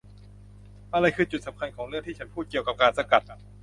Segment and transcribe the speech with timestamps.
[0.93, 3.23] อะไรคือจุดสำคัญของเรื่องที่ฉันพูดเกี่ยวกับการสกัด?